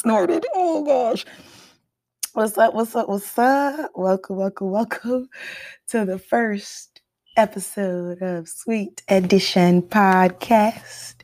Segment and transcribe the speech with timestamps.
[0.00, 0.46] snorted.
[0.54, 1.26] Oh gosh.
[2.32, 2.72] What's up?
[2.72, 3.06] What's up?
[3.06, 3.90] What's up?
[3.94, 5.28] Welcome, welcome, welcome
[5.88, 7.02] to the first
[7.36, 11.16] episode of Sweet Edition Podcast.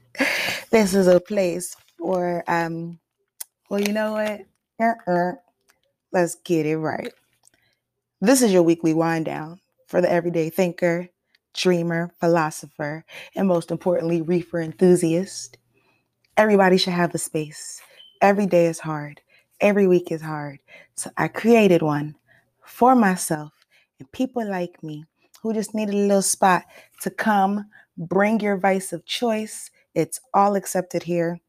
[0.71, 2.99] This is a place for um
[3.71, 4.43] well, you know what?
[4.79, 5.33] Uh-uh.
[6.13, 7.15] Let's get it right.
[8.21, 11.09] This is your weekly wind down for the everyday thinker,
[11.55, 15.57] dreamer, philosopher, and most importantly, reefer enthusiast.
[16.37, 17.81] Everybody should have a space.
[18.21, 19.21] Every day is hard.
[19.61, 20.59] Every week is hard.
[20.95, 22.17] So I created one
[22.65, 23.53] for myself
[23.99, 25.05] and people like me
[25.43, 26.65] who just needed a little spot
[27.03, 27.67] to come,
[27.97, 29.71] bring your vice of choice.
[29.95, 31.41] It's all accepted here.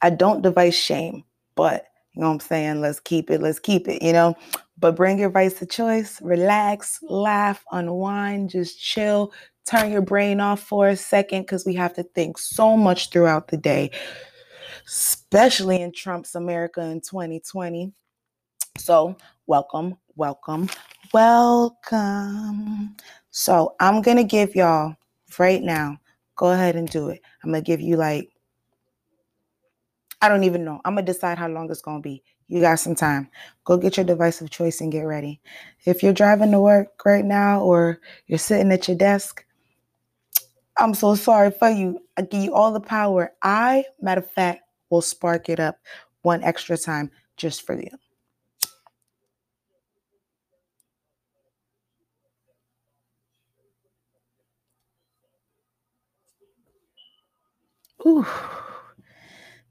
[0.00, 2.80] I don't device shame, but you know what I'm saying?
[2.80, 4.36] Let's keep it, let's keep it, you know?
[4.78, 9.32] But bring your vice of choice, relax, laugh, unwind, just chill,
[9.68, 13.48] turn your brain off for a second because we have to think so much throughout
[13.48, 13.90] the day
[14.88, 17.92] especially in Trump's America in 2020.
[18.78, 20.68] So, welcome, welcome,
[21.12, 22.96] welcome.
[23.30, 24.96] So, I'm going to give y'all
[25.38, 25.98] right now,
[26.36, 27.20] go ahead and do it.
[27.44, 28.30] I'm going to give you like,
[30.22, 30.80] I don't even know.
[30.84, 32.22] I'm going to decide how long it's going to be.
[32.48, 33.28] You got some time.
[33.64, 35.38] Go get your device of choice and get ready.
[35.84, 39.44] If you're driving to work right now or you're sitting at your desk,
[40.78, 42.00] I'm so sorry for you.
[42.16, 43.32] I give you all the power.
[43.42, 45.78] I, matter of fact, will spark it up
[46.22, 47.90] one extra time just for you.
[58.06, 58.26] Ooh,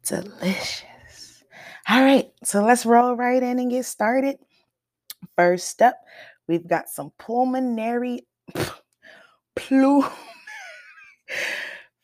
[0.06, 1.44] delicious.
[1.90, 4.38] All right, so let's roll right in and get started.
[5.36, 5.98] First up,
[6.48, 8.26] we've got some pulmonary
[9.56, 10.06] plume.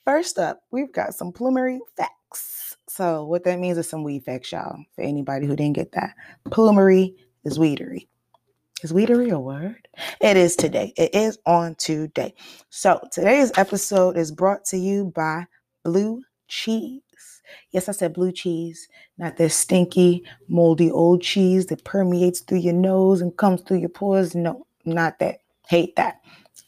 [0.05, 2.72] First up, we've got some pulmonary facts.
[2.95, 4.77] So what that means is some weed facts, y'all.
[4.95, 6.13] For anybody who didn't get that,
[6.49, 8.05] plumery is weedery.
[8.83, 9.87] Is weedery a word?
[10.21, 10.93] It is today.
[10.95, 12.35] It is on today.
[12.69, 15.47] So today's episode is brought to you by
[15.83, 17.01] Blue Cheese.
[17.71, 18.87] Yes, I said blue cheese,
[19.17, 23.89] not that stinky, moldy old cheese that permeates through your nose and comes through your
[23.89, 24.35] pores.
[24.35, 25.39] No, not that.
[25.67, 26.19] Hate that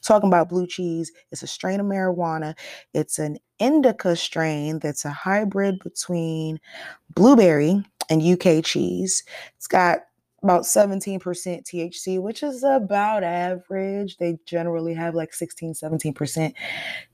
[0.05, 1.11] talking about blue cheese.
[1.31, 2.55] It's a strain of marijuana.
[2.93, 6.59] It's an indica strain that's a hybrid between
[7.13, 9.23] blueberry and UK cheese.
[9.57, 9.99] It's got
[10.44, 14.17] about 17% THC, which is about average.
[14.17, 16.53] They generally have like 16, 17%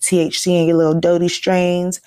[0.02, 2.02] THC in your little doty strains.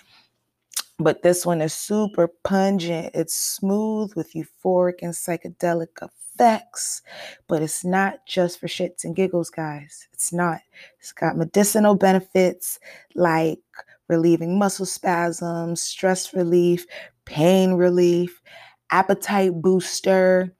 [0.98, 3.12] But this one is super pungent.
[3.14, 5.88] It's smooth with euphoric and psychedelic
[6.34, 7.02] effects,
[7.48, 10.08] but it's not just for shits and giggles, guys.
[10.12, 10.60] It's not.
[10.98, 12.78] It's got medicinal benefits
[13.14, 13.60] like
[14.08, 16.86] relieving muscle spasms, stress relief,
[17.24, 18.42] pain relief,
[18.90, 20.54] appetite booster.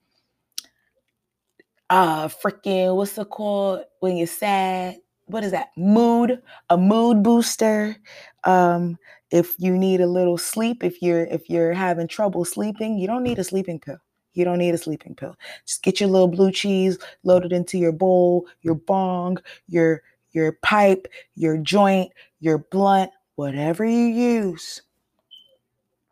[1.89, 4.95] Uh, freaking, what's it called when you're sad?
[5.27, 5.69] What is that?
[5.77, 7.95] Mood, a mood booster.
[8.43, 8.97] Um,
[9.31, 13.23] if you need a little sleep, if you're if you're having trouble sleeping, you don't
[13.23, 13.97] need a sleeping pill.
[14.35, 15.35] You don't need a sleeping pill.
[15.65, 19.37] Just get your little blue cheese, load it into your bowl, your bong,
[19.67, 24.81] your your pipe, your joint, your blunt, whatever you use.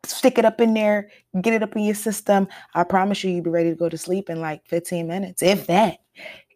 [0.06, 1.09] Stick it up in there,
[1.41, 2.47] get it up in your system.
[2.73, 5.67] I promise you, you'll be ready to go to sleep in like 15 minutes, if
[5.67, 6.00] that.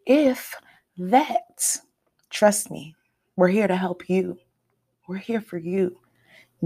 [0.05, 0.55] If
[0.97, 1.78] that.
[2.29, 2.95] Trust me,
[3.35, 4.38] we're here to help you.
[5.07, 5.97] We're here for you.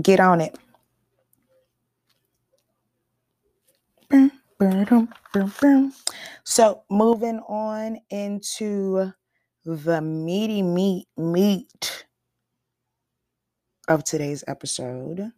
[0.02, 0.58] Get on it.
[4.12, 4.32] Mm.
[6.44, 9.12] So, moving on into
[9.66, 12.06] the meaty meat meat
[13.88, 15.32] of today's episode.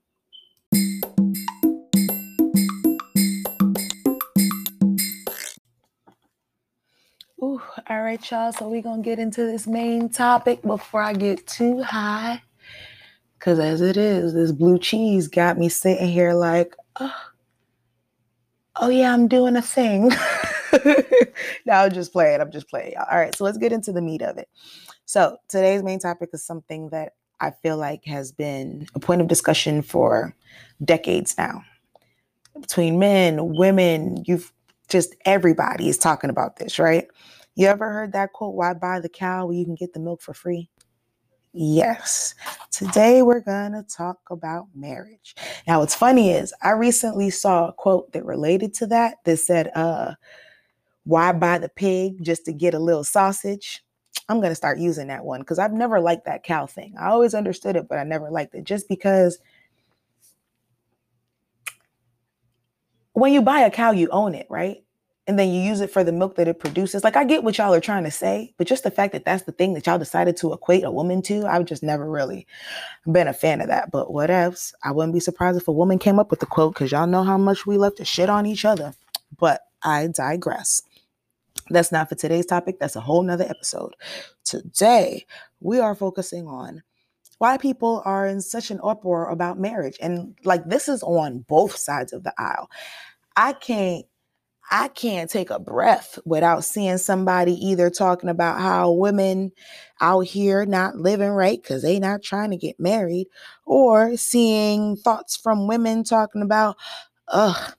[7.42, 8.52] Ooh, all right, y'all.
[8.52, 12.42] So we're gonna get into this main topic before I get too high.
[13.40, 17.14] Cause as it is, this blue cheese got me sitting here like, oh,
[18.78, 20.10] oh yeah, I'm doing a thing.
[21.66, 22.42] no, I'm just playing.
[22.42, 22.96] I'm just playing.
[22.98, 24.50] All right, so let's get into the meat of it.
[25.06, 29.28] So today's main topic is something that I feel like has been a point of
[29.28, 30.36] discussion for
[30.84, 31.64] decades now.
[32.60, 34.52] Between men, women, you've
[34.90, 37.08] just everybody is talking about this, right?
[37.56, 40.22] You ever heard that quote, why buy the cow when you can get the milk
[40.22, 40.70] for free?
[41.54, 42.34] Yes.
[42.72, 43.40] Today we're
[43.74, 45.36] to talk about marriage.
[45.68, 49.70] Now, what's funny is I recently saw a quote that related to that that said,
[49.76, 50.16] uh,
[51.04, 53.84] why buy the pig just to get a little sausage?
[54.30, 56.96] I'm to start using that one because I've never liked that cow thing.
[57.00, 59.38] I always understood it, but I never liked it just because
[63.12, 64.84] when you buy a cow, you own it, right?
[65.26, 67.06] And then you use it for the milk that it produces.
[67.06, 69.44] Like, I get what y'all are trying to say, but just the fact that that's
[69.44, 72.46] the thing that y'all decided to equate a woman to, I've just never really
[73.10, 73.90] been a fan of that.
[73.90, 74.74] But what else?
[74.84, 77.24] I wouldn't be surprised if a woman came up with the quote because y'all know
[77.24, 78.94] how much we love to shit on each other.
[79.40, 80.82] But I digress.
[81.70, 82.80] That's not for today's topic.
[82.80, 83.96] That's a whole nother episode.
[84.44, 85.26] Today,
[85.62, 86.84] we are focusing on
[87.38, 89.98] why people are in such an uproar about marriage.
[90.02, 92.70] And like this is on both sides of the aisle.
[93.36, 94.06] I can't
[94.76, 99.52] I can't take a breath without seeing somebody either talking about how women
[100.02, 103.28] out here not living right because they not trying to get married,
[103.68, 106.76] or seeing thoughts from women talking about,
[107.28, 107.76] ugh,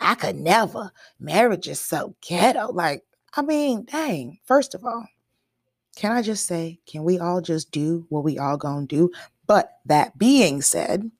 [0.00, 0.90] I could never.
[1.20, 2.72] Marriage is so ghetto.
[2.72, 3.04] Like,
[3.34, 5.06] I mean, dang, first of all,
[5.94, 9.12] can I just say, can we all just do what we all gonna do?
[9.46, 11.12] But that being said,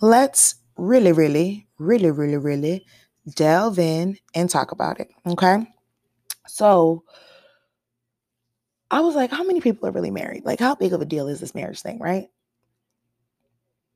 [0.00, 2.84] let's really, really, really, really, really
[3.34, 5.08] delve in and talk about it.
[5.26, 5.66] Okay.
[6.46, 7.04] So
[8.90, 10.44] I was like, how many people are really married?
[10.44, 12.28] Like, how big of a deal is this marriage thing, right?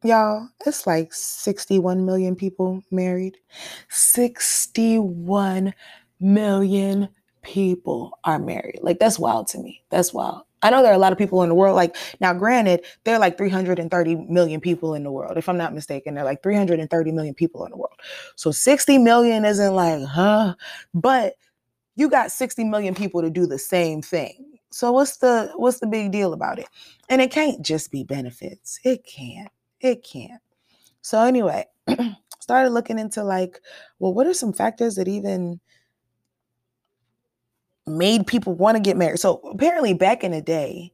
[0.05, 3.39] Y'all, it's like 61 million people married.
[3.89, 5.73] 61
[6.19, 7.09] million
[7.43, 8.81] people are married.
[8.83, 9.83] Like that's wild to me.
[9.91, 10.43] That's wild.
[10.63, 11.77] I know there are a lot of people in the world.
[11.77, 15.37] Like now, granted, there are like 330 million people in the world.
[15.37, 17.99] If I'm not mistaken, there are like 330 million people in the world.
[18.37, 20.55] So 60 million isn't like, huh?
[20.95, 21.35] But
[21.97, 24.59] you got 60 million people to do the same thing.
[24.71, 26.69] So what's the what's the big deal about it?
[27.09, 28.81] And it can't just be benefits.
[28.85, 29.51] It can't.
[29.81, 30.41] It can't.
[31.03, 31.67] So anyway,
[32.41, 33.61] started looking into like,
[33.99, 35.61] well, what are some factors that even
[37.87, 39.21] made people want to get married.
[39.21, 40.93] So apparently back in the day,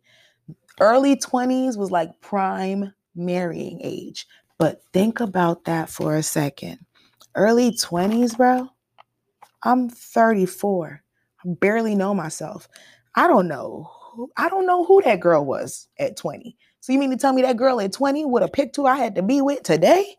[0.80, 4.26] early 20s was like prime marrying age.
[4.58, 6.78] But think about that for a second.
[7.34, 8.68] Early 20s, bro.
[9.62, 11.02] I'm 34.
[11.44, 12.68] I barely know myself.
[13.14, 13.90] I don't know.
[14.12, 16.56] Who, I don't know who that girl was at 20.
[16.80, 18.96] So you mean to tell me that girl at 20 would have picked who I
[18.96, 20.16] had to be with today?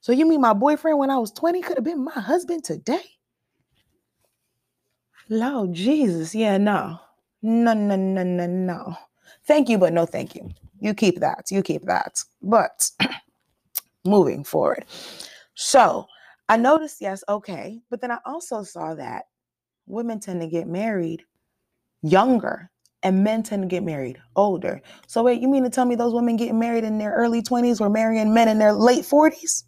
[0.00, 3.15] So you mean my boyfriend when I was 20 could have been my husband today?
[5.28, 6.34] Lord Jesus.
[6.34, 7.00] Yeah, no.
[7.42, 8.96] No, no, no, no, no.
[9.46, 10.50] Thank you, but no thank you.
[10.80, 11.46] You keep that.
[11.50, 12.22] You keep that.
[12.42, 12.90] But
[14.04, 14.84] moving forward.
[15.54, 16.06] So
[16.48, 17.80] I noticed, yes, okay.
[17.90, 19.24] But then I also saw that
[19.86, 21.24] women tend to get married
[22.02, 22.70] younger
[23.02, 24.82] and men tend to get married older.
[25.06, 27.80] So wait, you mean to tell me those women getting married in their early 20s
[27.80, 29.64] were marrying men in their late 40s?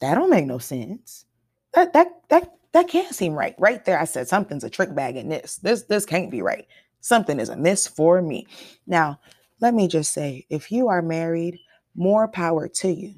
[0.00, 1.26] That don't make no sense.
[1.74, 3.54] That that that that can't seem right.
[3.58, 5.56] Right there, I said something's a trick bag in this.
[5.56, 6.66] This this can't be right.
[7.00, 8.46] Something is amiss for me.
[8.86, 9.20] Now,
[9.60, 11.58] let me just say, if you are married,
[11.94, 13.14] more power to you.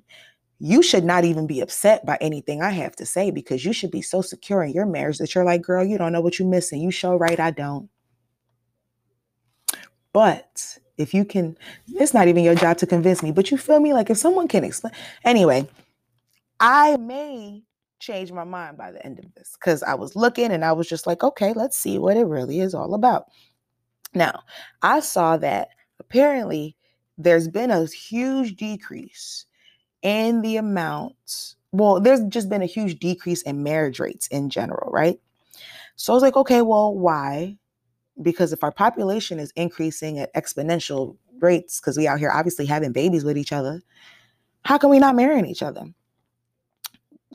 [0.58, 3.90] You should not even be upset by anything I have to say because you should
[3.90, 6.48] be so secure in your marriage that you're like, girl, you don't know what you're
[6.48, 6.80] missing.
[6.80, 7.88] You show right, I don't.
[10.12, 11.56] But if you can,
[11.88, 13.92] it's not even your job to convince me, but you feel me?
[13.92, 14.92] Like if someone can explain,
[15.24, 15.68] anyway,
[16.60, 17.64] I may
[18.02, 20.88] change my mind by the end of this because I was looking and I was
[20.88, 23.26] just like, okay, let's see what it really is all about.
[24.12, 24.42] Now,
[24.82, 25.68] I saw that
[26.00, 26.76] apparently
[27.16, 29.46] there's been a huge decrease
[30.02, 31.54] in the amount.
[31.70, 35.18] Well, there's just been a huge decrease in marriage rates in general, right?
[35.94, 37.56] So I was like, okay, well, why?
[38.20, 42.92] Because if our population is increasing at exponential rates, because we out here obviously having
[42.92, 43.80] babies with each other,
[44.64, 45.84] how can we not marrying each other?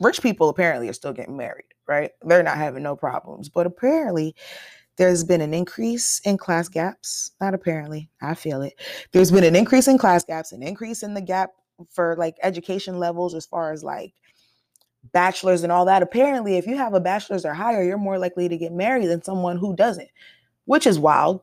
[0.00, 2.10] Rich people apparently are still getting married, right?
[2.22, 3.48] They're not having no problems.
[3.48, 4.34] But apparently,
[4.96, 7.30] there's been an increase in class gaps.
[7.40, 8.74] Not apparently, I feel it.
[9.12, 11.50] There's been an increase in class gaps, an increase in the gap
[11.90, 14.12] for like education levels as far as like
[15.12, 16.02] bachelors and all that.
[16.02, 19.22] Apparently, if you have a bachelor's or higher, you're more likely to get married than
[19.22, 20.08] someone who doesn't,
[20.64, 21.42] which is wild.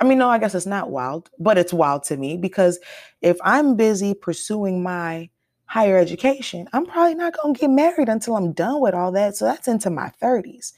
[0.00, 2.78] I mean, no, I guess it's not wild, but it's wild to me because
[3.20, 5.28] if I'm busy pursuing my
[5.66, 9.36] higher education, I'm probably not going to get married until I'm done with all that.
[9.36, 10.72] So that's into my 30s.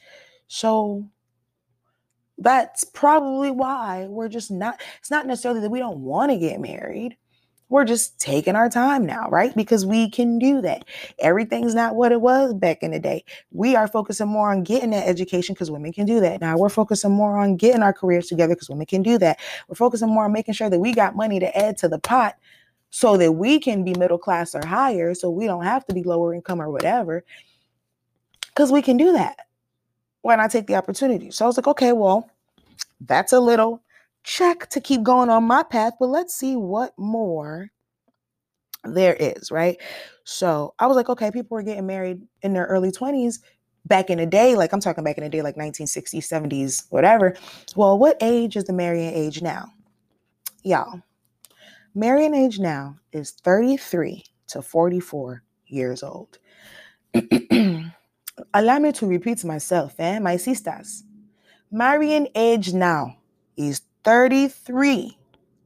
[0.46, 1.08] So
[2.38, 6.60] that's probably why we're just not, it's not necessarily that we don't want to get
[6.60, 7.16] married.
[7.70, 9.54] We're just taking our time now, right?
[9.56, 10.84] Because we can do that.
[11.18, 13.24] Everything's not what it was back in the day.
[13.50, 16.40] We are focusing more on getting that education because women can do that.
[16.40, 19.40] Now we're focusing more on getting our careers together because women can do that.
[19.66, 22.36] We're focusing more on making sure that we got money to add to the pot
[22.94, 26.04] so that we can be middle class or higher, so we don't have to be
[26.04, 27.24] lower income or whatever,
[28.50, 29.34] because we can do that.
[30.22, 31.32] Why not take the opportunity?
[31.32, 32.30] So I was like, okay, well,
[33.00, 33.82] that's a little
[34.22, 37.72] check to keep going on my path, but let's see what more
[38.84, 39.76] there is, right?
[40.22, 43.40] So I was like, okay, people were getting married in their early 20s
[43.86, 44.54] back in the day.
[44.54, 47.34] Like I'm talking back in the day, like 1960s, 70s, whatever.
[47.74, 49.72] Well, what age is the marrying age now?
[50.62, 51.02] Y'all,
[51.94, 56.38] marrying age now is 33 to 44 years old.
[58.54, 60.18] Allow me to repeat myself, eh?
[60.18, 61.04] My sisters.
[61.70, 63.16] Marrying age now
[63.56, 65.16] is 33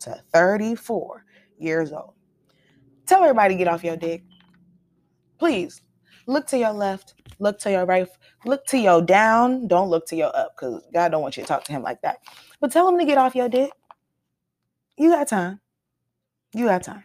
[0.00, 1.24] to 34
[1.58, 2.14] years old.
[3.06, 4.22] Tell everybody to get off your dick.
[5.38, 5.80] Please
[6.26, 8.06] look to your left, look to your right,
[8.44, 9.66] look to your down.
[9.66, 12.02] Don't look to your up because God don't want you to talk to him like
[12.02, 12.18] that.
[12.60, 13.70] But tell him to get off your dick.
[14.96, 15.60] You got time.
[16.54, 17.04] You got time.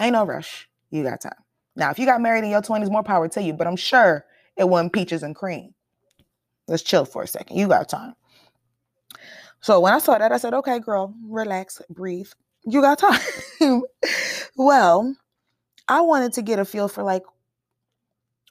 [0.00, 0.68] Ain't no rush.
[0.90, 1.32] You got time.
[1.74, 4.24] Now, if you got married in your 20s, more power to you, but I'm sure
[4.56, 5.74] it wasn't peaches and cream.
[6.68, 7.56] Let's chill for a second.
[7.56, 8.14] You got time.
[9.60, 12.28] So when I saw that, I said, okay, girl, relax, breathe.
[12.64, 13.20] You got time.
[14.56, 15.16] well,
[15.88, 17.22] I wanted to get a feel for like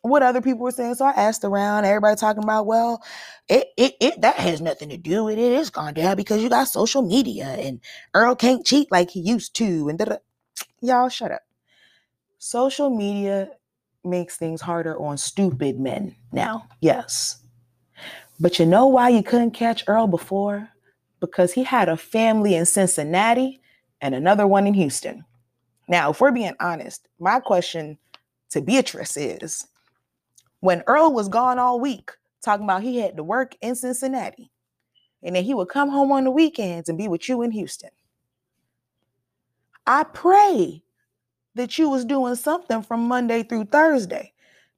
[0.01, 0.95] what other people were saying.
[0.95, 3.03] So I asked around, everybody talking about, well,
[3.47, 5.51] it, it, it that has nothing to do with it.
[5.51, 7.79] It's gone down because you got social media and
[8.13, 9.89] Earl can't cheat like he used to.
[9.89, 10.17] And da-da.
[10.81, 11.41] y'all shut up.
[12.39, 13.49] Social media
[14.03, 16.67] makes things harder on stupid men now.
[16.79, 17.37] Yes.
[18.39, 20.67] But you know why you couldn't catch Earl before?
[21.19, 23.61] Because he had a family in Cincinnati
[24.01, 25.23] and another one in Houston.
[25.87, 27.99] Now, if we're being honest, my question
[28.49, 29.67] to Beatrice is
[30.61, 32.11] when Earl was gone all week,
[32.43, 34.51] talking about he had to work in Cincinnati,
[35.21, 37.89] and then he would come home on the weekends and be with you in Houston.
[39.85, 40.83] I pray
[41.55, 44.31] that you was doing something from Monday through Thursday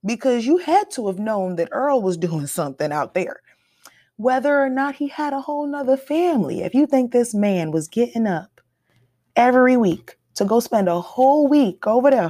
[0.05, 3.41] because you had to have known that Earl was doing something out there.
[4.15, 7.87] Whether or not he had a whole nother family, if you think this man was
[7.87, 8.61] getting up
[9.35, 12.29] every week to go spend a whole week over there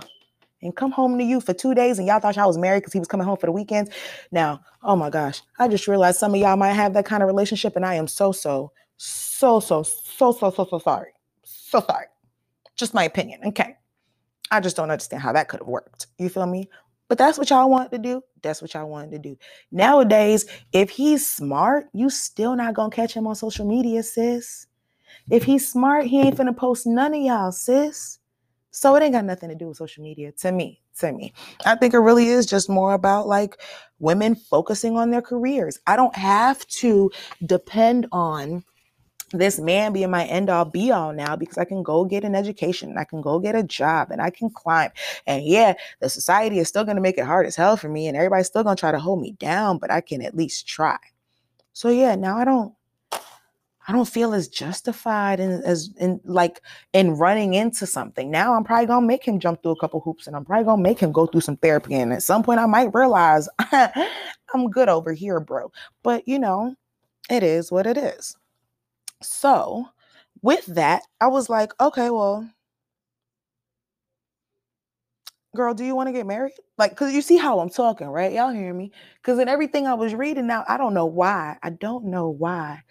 [0.64, 2.94] and come home to you for two days and y'all thought y'all was married because
[2.94, 3.92] he was coming home for the weekends.
[4.32, 7.28] Now, oh my gosh, I just realized some of y'all might have that kind of
[7.28, 11.12] relationship, and I am so, so, so, so, so, so, so, so sorry.
[11.44, 12.06] So sorry.
[12.76, 13.42] Just my opinion.
[13.48, 13.76] Okay.
[14.52, 16.08] I just don't understand how that could have worked.
[16.18, 16.70] You feel me?
[17.08, 18.22] But that's what y'all wanted to do.
[18.42, 19.38] That's what y'all wanted to do.
[19.72, 24.68] Nowadays, if he's smart, you still not gonna catch him on social media, sis.
[25.30, 28.20] If he's smart, he ain't finna post none of y'all, sis.
[28.76, 30.82] So it ain't got nothing to do with social media to me.
[31.00, 31.34] To me,
[31.66, 33.60] I think it really is just more about like
[34.00, 35.80] women focusing on their careers.
[35.88, 37.10] I don't have to
[37.46, 38.64] depend on
[39.32, 42.36] this man being my end all be all now because I can go get an
[42.36, 44.92] education and I can go get a job and I can climb.
[45.26, 48.08] And yeah, the society is still going to make it hard as hell for me
[48.08, 50.68] and everybody's still going to try to hold me down, but I can at least
[50.68, 50.98] try.
[51.74, 52.74] So yeah, now I don't
[53.88, 56.62] I don't feel as justified and as in like
[56.94, 58.32] in running into something.
[58.32, 60.82] Now I'm probably gonna make him jump through a couple hoops and I'm probably gonna
[60.82, 61.96] make him go through some therapy.
[61.96, 65.72] And at some point I might realize I'm good over here, bro.
[66.02, 66.76] But you know,
[67.30, 68.36] it is what it is.
[69.22, 69.86] So
[70.42, 72.50] with that, I was like, okay, well,
[75.56, 76.54] girl, do you want to get married?
[76.78, 78.34] Like, because you see how I'm talking, right?
[78.34, 78.92] Y'all hear me?
[79.22, 81.58] Because in everything I was reading now, I don't know why.
[81.64, 82.82] I don't know why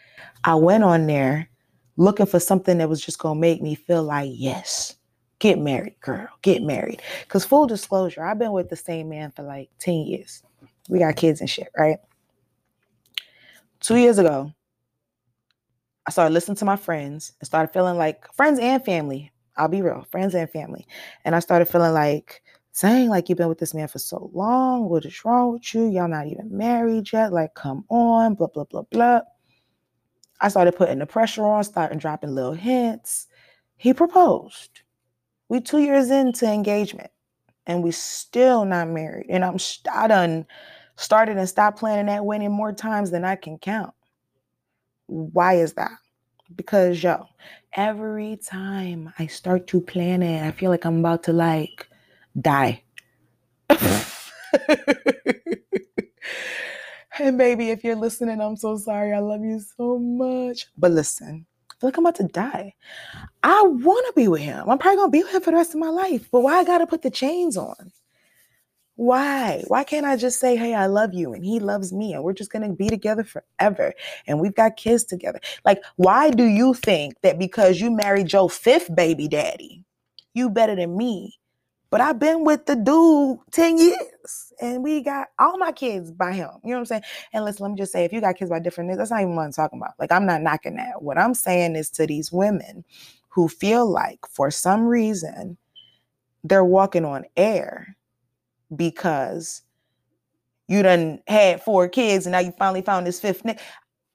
[0.44, 1.48] I went on there
[1.96, 4.96] looking for something that was just to make me feel like, yes,
[5.40, 7.02] get married, girl, get married.
[7.22, 10.42] Because full disclosure, I've been with the same man for like 10 years.
[10.88, 11.98] We got kids and shit, right?
[13.80, 14.52] Two years ago,
[16.06, 19.31] I started listening to my friends and started feeling like friends and family.
[19.56, 20.86] I'll be real, friends and family.
[21.24, 22.42] And I started feeling like,
[22.72, 24.88] saying like you've been with this man for so long.
[24.88, 25.88] What is wrong with you?
[25.88, 27.32] Y'all not even married yet.
[27.32, 29.20] Like, come on, blah, blah, blah, blah.
[30.40, 33.28] I started putting the pressure on, starting dropping little hints.
[33.76, 34.80] He proposed.
[35.48, 37.10] We two years into engagement
[37.66, 39.26] and we still not married.
[39.28, 39.58] And I'm
[39.92, 40.46] I done
[40.96, 43.92] started and stopped planning that wedding more times than I can count.
[45.06, 45.92] Why is that?
[46.56, 47.26] Because yo,
[47.74, 51.88] every time I start to plan it, I feel like I'm about to like
[52.40, 52.82] die.
[57.18, 59.12] and baby, if you're listening, I'm so sorry.
[59.12, 60.66] I love you so much.
[60.76, 62.74] But listen, I feel like I'm about to die.
[63.42, 64.68] I want to be with him.
[64.68, 66.28] I'm probably gonna be with him for the rest of my life.
[66.30, 67.92] But why I gotta put the chains on?
[68.96, 69.64] Why?
[69.68, 72.34] Why can't I just say, hey, I love you and he loves me and we're
[72.34, 73.94] just going to be together forever
[74.26, 75.40] and we've got kids together?
[75.64, 79.84] Like, why do you think that because you married your fifth baby daddy,
[80.34, 81.34] you better than me
[81.90, 86.32] but I've been with the dude 10 years and we got all my kids by
[86.32, 86.50] him.
[86.64, 87.02] You know what I'm saying?
[87.34, 89.36] And listen, let me just say, if you got kids by different that's not even
[89.36, 89.92] what I'm talking about.
[89.98, 91.02] Like, I'm not knocking that.
[91.02, 92.84] What I'm saying is to these women
[93.30, 95.58] who feel like for some reason
[96.44, 97.96] they're walking on air
[98.74, 99.62] because
[100.68, 103.60] you done had four kids and now you finally found this fifth nigga.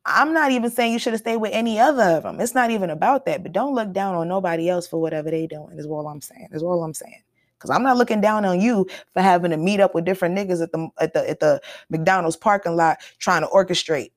[0.05, 2.39] I'm not even saying you should have stayed with any other of them.
[2.39, 3.43] It's not even about that.
[3.43, 5.77] But don't look down on nobody else for whatever they doing.
[5.77, 6.47] Is all I'm saying.
[6.53, 7.23] Is all I'm saying.
[7.59, 10.61] Cause I'm not looking down on you for having to meet up with different niggas
[10.61, 11.59] at the at the at the
[11.89, 14.11] McDonald's parking lot trying to orchestrate.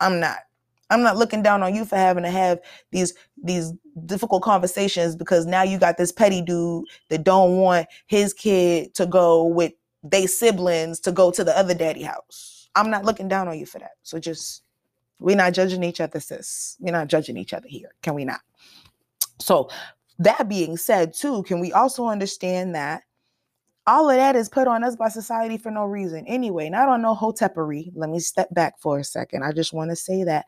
[0.00, 0.38] I'm not.
[0.90, 2.60] I'm not looking down on you for having to have
[2.90, 3.72] these these
[4.06, 9.06] difficult conversations because now you got this petty dude that don't want his kid to
[9.06, 9.72] go with
[10.02, 12.68] they siblings to go to the other daddy house.
[12.74, 13.92] I'm not looking down on you for that.
[14.02, 14.62] So just
[15.18, 16.76] we're not judging each other, sis.
[16.80, 17.94] We're not judging each other here.
[18.02, 18.40] Can we not?
[19.38, 19.70] So
[20.18, 23.02] that being said, too, can we also understand that
[23.86, 26.26] all of that is put on us by society for no reason.
[26.26, 29.42] Anyway not on no hotepery let me step back for a second.
[29.44, 30.46] I just want to say that.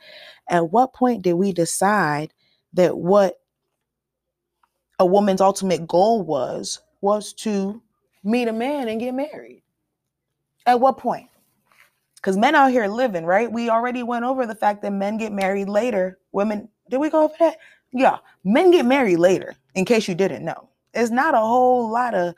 [0.48, 2.32] At what point did we decide
[2.74, 3.40] that what
[4.98, 7.82] a woman's ultimate goal was was to
[8.24, 9.62] meet a man and get married?
[10.64, 11.28] At what point?
[12.16, 13.50] Because men out here living right?
[13.52, 16.18] We already went over the fact that men get married later.
[16.32, 17.58] Women did we go over that?
[17.92, 20.68] Yeah men get married later in case you didn't know.
[20.94, 22.34] It's not a whole lot of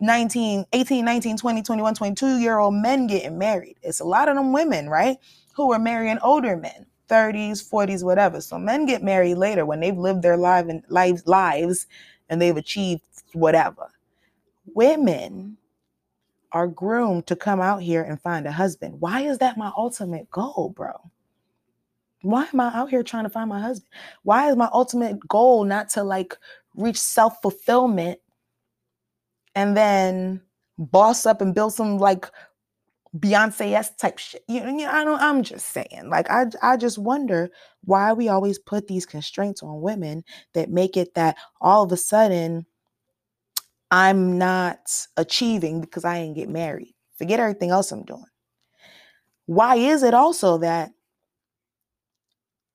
[0.00, 3.76] 19, 18, 19, 20, 21, 22 year old men getting married.
[3.82, 5.16] It's a lot of them women, right?
[5.54, 8.40] Who are marrying older men, 30s, 40s, whatever.
[8.40, 11.86] So men get married later when they've lived their life and lives lives
[12.28, 13.88] and they've achieved whatever.
[14.74, 15.56] Women
[16.52, 19.00] are groomed to come out here and find a husband.
[19.00, 21.10] Why is that my ultimate goal, bro?
[22.22, 23.88] Why am I out here trying to find my husband?
[24.24, 26.36] Why is my ultimate goal not to like
[26.74, 28.18] reach self fulfillment
[29.56, 30.42] and then
[30.78, 32.26] boss up and build some like
[33.18, 34.44] Beyonce s type shit.
[34.46, 35.20] You know, I don't.
[35.20, 36.10] I'm just saying.
[36.10, 37.50] Like, I I just wonder
[37.82, 40.22] why we always put these constraints on women
[40.54, 42.66] that make it that all of a sudden
[43.90, 46.94] I'm not achieving because I ain't get married.
[47.16, 48.24] Forget everything else I'm doing.
[49.46, 50.90] Why is it also that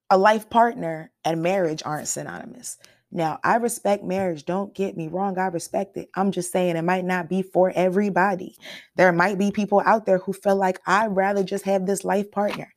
[0.10, 2.78] a life partner and marriage aren't synonymous?
[3.12, 4.46] Now, I respect marriage.
[4.46, 5.38] Don't get me wrong.
[5.38, 6.10] I respect it.
[6.16, 8.56] I'm just saying it might not be for everybody.
[8.96, 12.32] There might be people out there who feel like I'd rather just have this life
[12.32, 12.74] partner.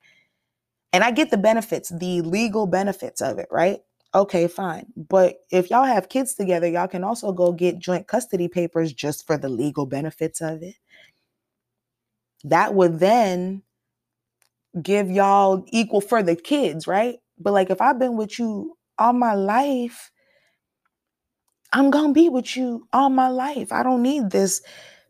[0.93, 3.81] And I get the benefits, the legal benefits of it, right?
[4.15, 4.87] Okay, fine.
[4.97, 9.27] But if y'all have kids together, y'all can also go get joint custody papers just
[9.27, 10.77] for the legal benefits of it.
[12.45, 13.63] That would then
[14.81, 17.17] give y'all equal for the kids, right?
[17.39, 20.11] But like if I've been with you all my life,
[21.75, 23.73] I'm gonna be with you all my life.
[23.73, 24.63] I don't need this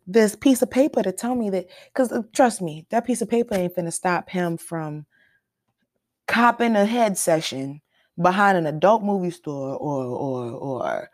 [0.07, 3.29] this piece of paper to tell me that because uh, trust me, that piece of
[3.29, 5.05] paper ain't gonna stop him from
[6.27, 7.81] copping a head session
[8.21, 11.11] behind an adult movie store or or or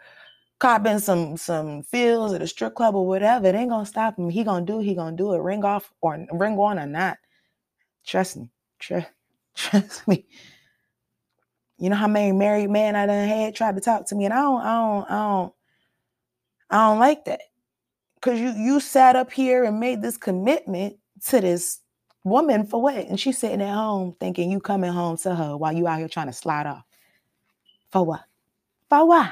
[0.60, 3.48] copping some some feels at a strip club or whatever.
[3.48, 4.30] It ain't gonna stop him.
[4.30, 4.80] He gonna do.
[4.80, 5.40] He gonna do it.
[5.40, 7.18] Ring off or ring on or not.
[8.06, 8.50] Trust me.
[8.80, 10.26] Trust me.
[11.82, 14.34] You know how many married men I done had tried to talk to me, and
[14.36, 15.54] I don't, I don't, I don't,
[16.70, 17.42] I don't like that.
[18.22, 21.80] Cause you you sat up here and made this commitment to this
[22.24, 23.08] woman for what?
[23.08, 26.08] And she's sitting at home thinking you coming home to her while you out here
[26.08, 26.84] trying to slide off.
[27.92, 28.26] For what?
[28.88, 29.32] For what?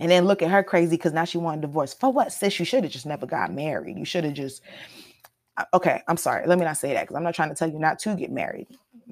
[0.00, 1.94] And then look at her crazy because now she want a divorce.
[1.94, 2.32] For what?
[2.32, 3.96] Sis, you should have just never got married.
[3.96, 4.62] You should have just
[5.72, 6.44] okay, I'm sorry.
[6.44, 8.32] Let me not say that because I'm not trying to tell you not to get
[8.32, 8.66] married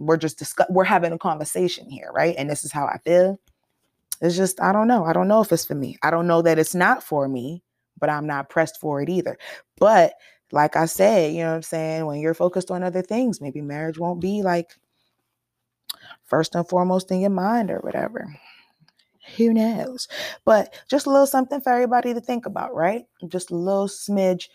[0.06, 2.34] we're just discuss we're having a conversation here, right?
[2.36, 3.38] And this is how I feel.
[4.20, 5.04] It's just I don't know.
[5.04, 5.96] I don't know if it's for me.
[6.02, 7.62] I don't know that it's not for me,
[7.98, 9.38] but I'm not pressed for it either.
[9.78, 10.14] But
[10.52, 13.60] like I said, you know what I'm saying, when you're focused on other things, maybe
[13.60, 14.70] marriage won't be like
[16.24, 18.34] first and foremost in your mind or whatever.
[19.36, 20.08] Who knows?
[20.44, 23.04] But just a little something for everybody to think about, right?
[23.28, 24.48] Just a little smidge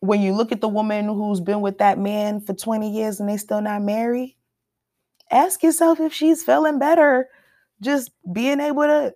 [0.00, 3.28] when you look at the woman who's been with that man for 20 years and
[3.28, 4.36] they still not married,
[5.30, 7.28] ask yourself if she's feeling better
[7.80, 9.14] just being able to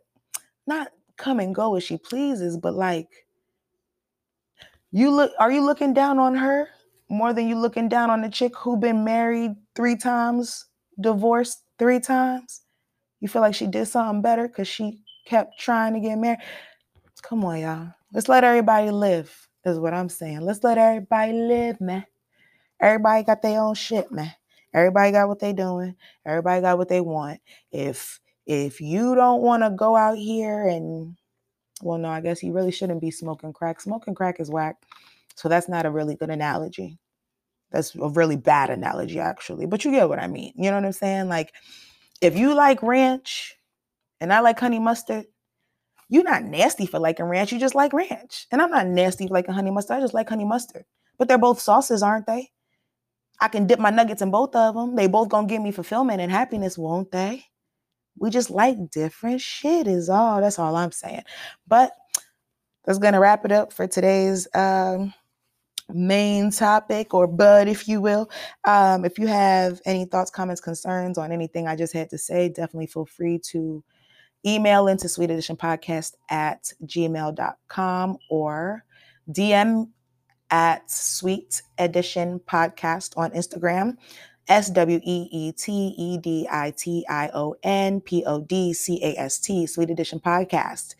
[0.66, 3.08] not come and go as she pleases, but like
[4.92, 6.68] you look are you looking down on her
[7.08, 10.66] more than you looking down on the chick who been married three times,
[11.00, 12.62] divorced three times?
[13.20, 16.40] You feel like she did something better because she kept trying to get married.
[17.22, 17.88] Come on, y'all.
[18.12, 20.40] Let's let everybody live is what I'm saying.
[20.40, 22.05] Let's let everybody live, man.
[22.81, 24.33] Everybody got their own shit, man.
[24.73, 25.96] Everybody got what they doing.
[26.25, 27.40] Everybody got what they want.
[27.73, 31.16] If if you don't want to go out here and
[31.83, 33.81] well, no, I guess you really shouldn't be smoking crack.
[33.81, 34.77] Smoking crack is whack.
[35.35, 36.99] So that's not a really good analogy.
[37.70, 39.66] That's a really bad analogy, actually.
[39.66, 40.53] But you get what I mean.
[40.57, 41.29] You know what I'm saying?
[41.29, 41.55] Like,
[42.20, 43.57] if you like ranch
[44.20, 45.27] and I like honey mustard,
[46.11, 47.53] You're not nasty for liking ranch.
[47.53, 48.46] You just like ranch.
[48.51, 49.99] And I'm not nasty for liking honey mustard.
[49.99, 50.85] I just like honey mustard.
[51.18, 52.51] But they're both sauces, aren't they?
[53.40, 54.96] I can dip my nuggets in both of them.
[54.96, 57.44] They both gonna give me fulfillment and happiness, won't they?
[58.18, 60.40] We just like different shit, is all.
[60.40, 61.23] That's all I'm saying.
[61.66, 61.92] But
[62.85, 65.14] that's gonna wrap it up for today's um,
[65.88, 68.29] main topic or bud, if you will.
[68.64, 72.49] Um, if you have any thoughts, comments, concerns on anything I just had to say,
[72.49, 73.85] definitely feel free to
[74.46, 78.85] email into sweet edition podcast at gmail.com or
[79.31, 79.88] DM
[80.50, 83.96] at sweet edition podcast on Instagram.
[84.48, 88.72] S W E E T E D I T I O N P O D
[88.72, 90.96] C A S T, Sweet Edition Podcast.com.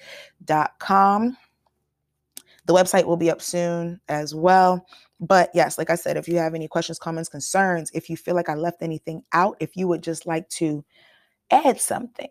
[2.67, 4.87] The website will be up soon as well.
[5.19, 8.37] But yes, like I said, if you have any questions, comments, concerns, if you feel
[8.37, 10.85] like I left anything out, if you would just like to
[11.51, 12.31] add something,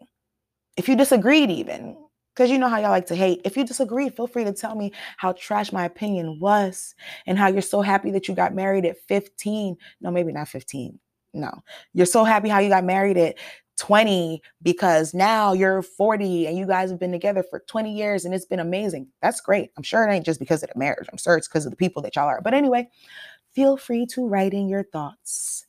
[0.79, 1.97] if you disagreed, even,
[2.33, 3.41] because you know how y'all like to hate.
[3.43, 6.95] If you disagreed, feel free to tell me how trash my opinion was
[7.27, 9.75] and how you're so happy that you got married at 15.
[9.99, 10.97] No, maybe not 15.
[11.33, 11.51] No,
[11.93, 13.37] you're so happy how you got married at
[13.77, 18.33] 20 because now you're 40 and you guys have been together for 20 years and
[18.33, 19.07] it's been amazing.
[19.21, 19.71] That's great.
[19.75, 21.09] I'm sure it ain't just because of the marriage.
[21.11, 22.39] I'm sure it's because of the people that y'all are.
[22.41, 22.87] But anyway,
[23.51, 25.65] feel free to write in your thoughts.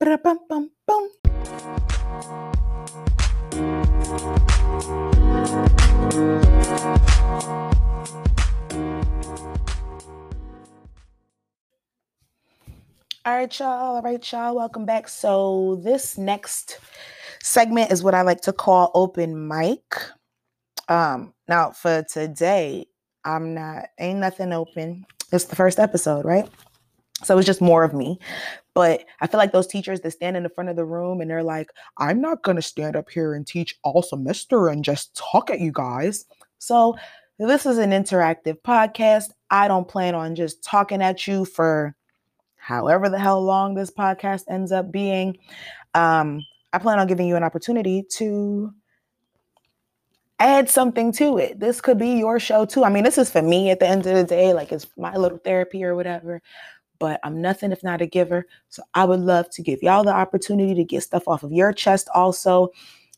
[0.00, 1.10] Ba-da-bum-bum-bum.
[4.08, 4.14] All
[13.26, 13.68] right, y'all.
[13.68, 14.56] All right, y'all.
[14.56, 15.08] Welcome back.
[15.08, 16.80] So, this next
[17.42, 19.94] segment is what I like to call open mic.
[20.88, 22.86] Um, now for today,
[23.26, 25.04] I'm not ain't nothing open.
[25.32, 26.48] It's the first episode, right?
[27.24, 28.18] So it's just more of me.
[28.78, 31.28] But I feel like those teachers that stand in the front of the room and
[31.28, 35.50] they're like, I'm not gonna stand up here and teach all semester and just talk
[35.50, 36.26] at you guys.
[36.60, 36.96] So
[37.40, 39.30] this is an interactive podcast.
[39.50, 41.96] I don't plan on just talking at you for
[42.54, 45.38] however the hell long this podcast ends up being.
[45.94, 48.72] Um, I plan on giving you an opportunity to
[50.38, 51.58] add something to it.
[51.58, 52.84] This could be your show too.
[52.84, 55.16] I mean, this is for me at the end of the day, like it's my
[55.16, 56.40] little therapy or whatever.
[56.98, 58.46] But I'm nothing if not a giver.
[58.68, 61.72] So I would love to give y'all the opportunity to get stuff off of your
[61.72, 62.70] chest also.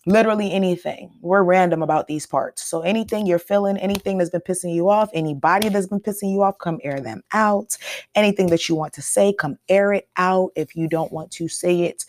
[0.06, 1.12] Literally anything.
[1.20, 2.64] We're random about these parts.
[2.64, 6.42] So anything you're feeling, anything that's been pissing you off, anybody that's been pissing you
[6.42, 7.76] off, come air them out.
[8.14, 10.52] Anything that you want to say, come air it out.
[10.56, 12.06] If you don't want to say it,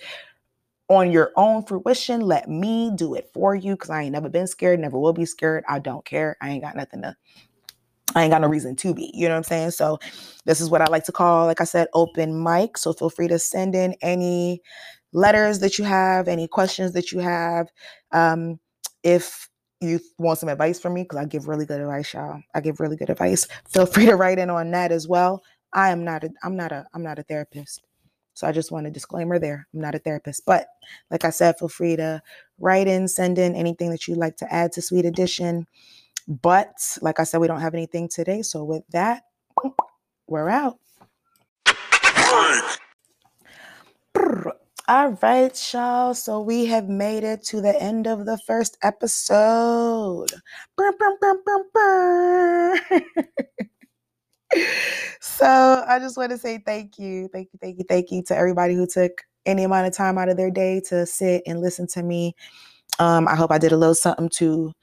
[0.92, 2.22] on your own fruition.
[2.22, 5.26] Let me do it for you because I ain't never been scared, never will be
[5.26, 5.64] scared.
[5.68, 6.38] I don't care.
[6.42, 7.16] I ain't got nothing to,
[8.16, 9.12] I ain't got no reason to be.
[9.14, 9.72] You know what I'm saying?
[9.72, 10.00] So,
[10.46, 12.78] this is what I like to call, like I said, open mic.
[12.78, 14.62] So, feel free to send in any
[15.14, 17.68] letters that you have, any questions that you have.
[18.12, 18.60] Um,
[19.04, 19.50] if
[19.82, 22.42] you want some advice from me, because I give really good advice, y'all.
[22.54, 23.48] I give really good advice.
[23.70, 25.44] Feel free to write in on that as well.
[25.74, 27.82] I am not a, I'm not a, I'm not a therapist.
[28.34, 29.68] So I just want a disclaimer there.
[29.74, 30.68] I'm not a therapist, but
[31.10, 32.22] like I said, feel free to
[32.60, 35.68] write in, send in anything that you'd like to add to Sweet Edition.
[36.28, 38.42] But like I said, we don't have anything today.
[38.42, 39.24] So with that,
[40.28, 40.78] we're out.
[44.88, 46.14] All right, y'all.
[46.14, 50.32] So we have made it to the end of the first episode.
[55.22, 58.36] so I just want to say thank you, thank you, thank you, thank you to
[58.36, 61.88] everybody who took any amount of time out of their day to sit and listen
[61.88, 62.36] to me.
[63.00, 64.74] Um, I hope I did a little something to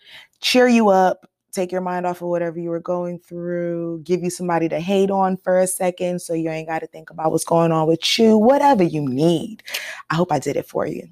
[0.41, 4.31] cheer you up, take your mind off of whatever you were going through, give you
[4.31, 7.45] somebody to hate on for a second so you ain't got to think about what's
[7.45, 9.63] going on with you, whatever you need.
[10.11, 11.09] I hope I did it for you.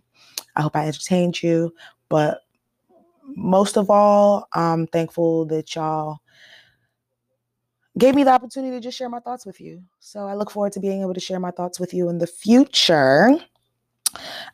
[0.57, 1.75] I hope I entertained you.
[2.09, 2.41] But
[3.35, 6.19] most of all, I'm thankful that y'all
[7.99, 9.83] gave me the opportunity to just share my thoughts with you.
[10.01, 12.27] So I look forward to being able to share my thoughts with you in the
[12.27, 13.31] future.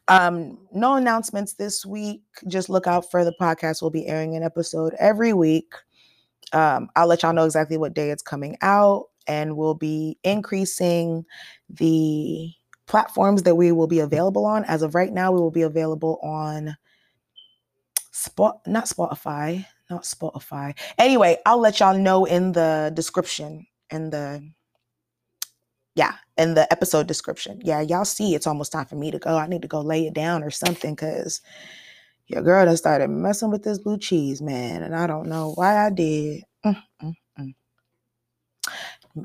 [0.09, 2.23] Um, no announcements this week.
[2.47, 3.83] Just look out for the podcast.
[3.83, 5.73] We'll be airing an episode every week.
[6.53, 11.25] Um, I'll let y'all know exactly what day it's coming out, and we'll be increasing
[11.71, 12.51] the
[12.87, 14.65] platforms that we will be available on.
[14.65, 16.77] As of right now, we will be available on
[18.15, 20.79] Spot, not Spotify, not Spotify.
[20.99, 24.47] Anyway, I'll let y'all know in the description in the
[25.95, 27.61] yeah, in the episode description.
[27.63, 29.37] Yeah, y'all see it's almost time for me to go.
[29.37, 31.41] I need to go lay it down or something because
[32.27, 34.83] your girl done started messing with this blue cheese, man.
[34.83, 36.45] And I don't know why I did.
[36.65, 37.55] Mm, mm, mm.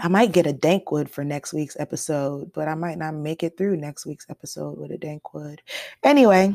[0.01, 3.57] I might get a dankwood for next week's episode, but I might not make it
[3.57, 5.59] through next week's episode with a dankwood.
[6.03, 6.51] Anyway,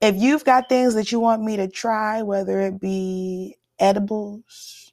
[0.00, 4.85] if you've got things that you want me to try, whether it be edibles,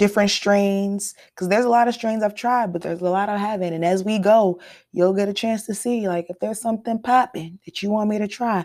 [0.00, 3.36] different strains, because there's a lot of strains I've tried, but there's a lot I
[3.36, 3.74] haven't.
[3.74, 4.58] And as we go,
[4.92, 8.16] you'll get a chance to see, like, if there's something popping that you want me
[8.16, 8.64] to try,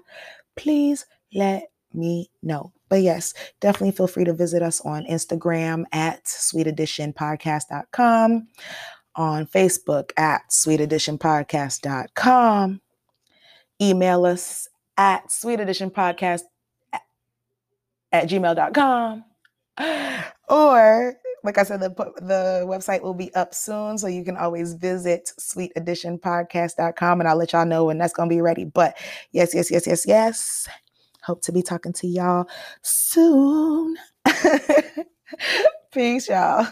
[0.56, 2.72] please let me know.
[2.88, 8.48] But yes, definitely feel free to visit us on Instagram at sweeteditionpodcast.com,
[9.16, 12.82] on Facebook at sweeteditionpodcast.com,
[13.82, 16.44] email us at sweeteditionpodcast
[18.14, 19.26] at gmail.com.
[20.48, 23.98] Or, like I said, the, the website will be up soon.
[23.98, 28.42] So you can always visit sweeteditionpodcast.com and I'll let y'all know when that's to be
[28.42, 28.66] ready.
[28.66, 28.98] But
[29.32, 30.68] yes, yes, yes, yes, yes.
[31.24, 32.48] Hope to be talking to y'all
[32.82, 33.98] soon.
[35.92, 36.68] Peace, y'all.